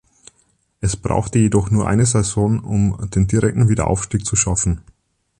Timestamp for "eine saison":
1.87-2.59